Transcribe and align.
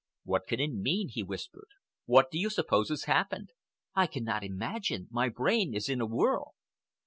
"What 0.23 0.47
can 0.47 0.59
it 0.59 0.69
mean?" 0.71 1.09
he 1.09 1.21
whispered. 1.21 1.67
"What 2.07 2.31
do 2.31 2.39
you 2.39 2.49
suppose 2.49 2.89
has 2.89 3.03
happened?" 3.03 3.51
"I 3.93 4.07
cannot 4.07 4.43
imagine. 4.43 5.07
My 5.11 5.29
brain 5.29 5.75
is 5.75 5.89
in 5.89 6.01
a 6.01 6.07
whirl." 6.07 6.55